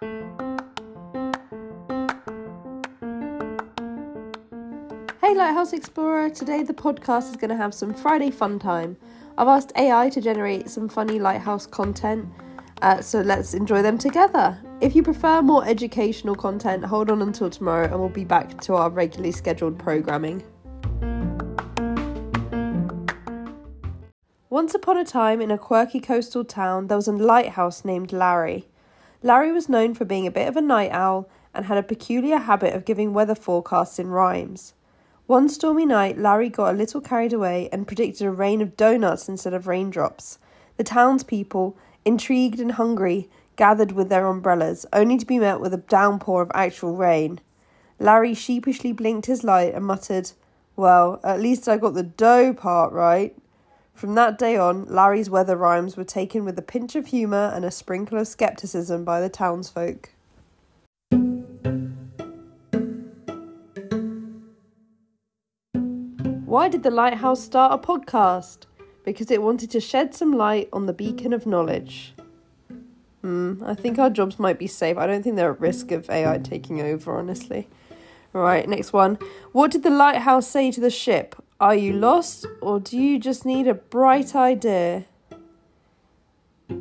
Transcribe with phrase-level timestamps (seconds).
[0.00, 0.08] Hey
[5.34, 8.96] Lighthouse Explorer, today the podcast is going to have some Friday fun time.
[9.36, 12.30] I've asked AI to generate some funny lighthouse content,
[12.80, 14.58] uh, so let's enjoy them together.
[14.80, 18.76] If you prefer more educational content, hold on until tomorrow and we'll be back to
[18.76, 20.42] our regularly scheduled programming.
[24.48, 28.66] Once upon a time, in a quirky coastal town, there was a lighthouse named Larry.
[29.22, 32.38] Larry was known for being a bit of a night owl and had a peculiar
[32.38, 34.72] habit of giving weather forecasts in rhymes.
[35.26, 39.28] One stormy night, Larry got a little carried away and predicted a rain of donuts
[39.28, 40.38] instead of raindrops.
[40.76, 45.78] The townspeople, intrigued and hungry, gathered with their umbrellas, only to be met with a
[45.78, 47.40] downpour of actual rain.
[47.98, 50.32] Larry sheepishly blinked his light and muttered,
[50.76, 53.36] Well, at least I got the dough part right.
[53.94, 57.64] From that day on, Larry's weather rhymes were taken with a pinch of humour and
[57.64, 60.10] a sprinkle of scepticism by the townsfolk.
[66.50, 68.66] Why did the lighthouse start a podcast?
[69.04, 72.12] Because it wanted to shed some light on the beacon of knowledge.
[73.22, 74.96] Hmm, I think our jobs might be safe.
[74.96, 77.68] I don't think they're at risk of AI taking over, honestly.
[78.32, 79.18] Right, next one.
[79.52, 81.36] What did the lighthouse say to the ship?
[81.60, 85.04] Are you lost or do you just need a bright idea?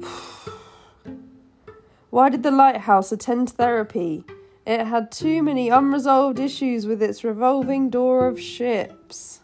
[2.09, 4.23] Why did the lighthouse attend therapy?
[4.65, 9.41] It had too many unresolved issues with its revolving door of ships.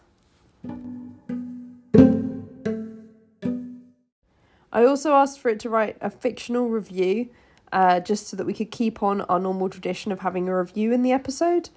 [4.72, 7.28] I also asked for it to write a fictional review,
[7.74, 10.94] uh, just so that we could keep on our normal tradition of having a review
[10.94, 11.72] in the episode.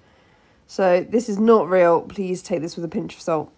[0.71, 2.01] So, this is not real.
[2.01, 3.51] Please take this with a pinch of salt.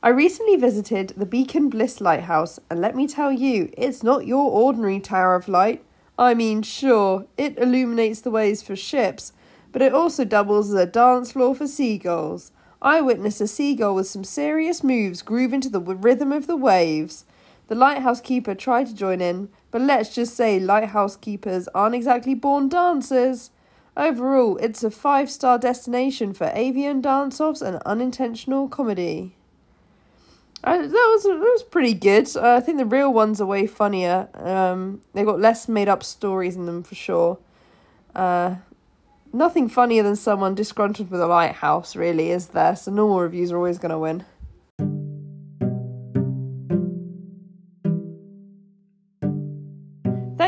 [0.00, 4.48] I recently visited the Beacon Bliss Lighthouse, and let me tell you, it's not your
[4.48, 5.84] ordinary tower of light.
[6.16, 9.32] I mean, sure, it illuminates the ways for ships,
[9.72, 12.52] but it also doubles as a dance floor for seagulls.
[12.80, 17.24] I witnessed a seagull with some serious moves groove into the rhythm of the waves.
[17.66, 22.34] The lighthouse keeper tried to join in, but let's just say lighthouse keepers aren't exactly
[22.34, 23.50] born dancers.
[23.96, 29.34] Overall, it's a five star destination for avian dance offs and unintentional comedy.
[30.62, 32.28] Uh, that was that was pretty good.
[32.36, 34.28] Uh, I think the real ones are way funnier.
[34.34, 37.38] Um, they got less made up stories in them for sure.
[38.14, 38.56] Uh,
[39.32, 42.76] nothing funnier than someone disgruntled with a lighthouse, really, is there?
[42.76, 44.24] So normal reviews are always going to win.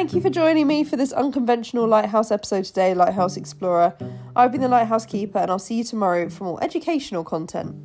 [0.02, 3.96] Thank you for joining me for this unconventional Lighthouse episode today, Lighthouse Explorer.
[4.34, 7.76] I've been the Lighthouse Keeper, and I'll see you tomorrow for more educational content.